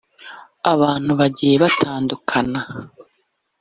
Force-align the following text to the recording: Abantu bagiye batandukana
Abantu 0.73 1.11
bagiye 1.19 1.55
batandukana 1.63 2.59